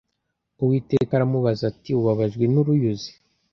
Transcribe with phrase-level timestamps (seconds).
[0.61, 3.11] Uwiteka aramubaza ati ubabajwe n uruyuzi